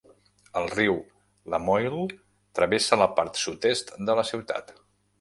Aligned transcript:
El 0.61 0.69
riu 0.71 0.97
Lamoille 1.55 2.07
travessa 2.61 3.01
la 3.05 3.11
part 3.21 3.41
sud-est 3.45 3.97
de 4.11 4.21
la 4.23 4.29
ciutat. 4.35 4.79